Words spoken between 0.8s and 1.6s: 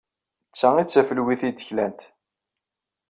d tafelwit ay